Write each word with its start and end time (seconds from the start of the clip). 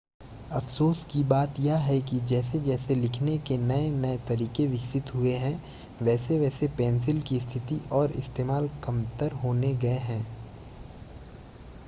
अफ़सोस 0.51 1.03
की 1.03 1.23
बात 1.23 1.59
यह 1.59 1.77
है 1.77 1.99
कि 2.01 2.19
जैसे-जैसे 2.19 2.95
लिखने 2.95 3.37
के 3.37 3.57
नए-नए 3.57 4.17
तरीके 4.17 4.65
विकसित 4.67 5.13
हुए 5.15 5.33
हैं 5.33 5.53
वैसे-वैसे 6.01 6.67
पेंसिल 6.67 7.21
की 7.21 7.39
स्थिति 7.39 7.79
और 7.91 8.11
इस्तेमाल 8.11 8.69
कमतर 8.85 9.31
होते 9.33 9.73
गए 9.73 9.99
हैं 9.99 10.21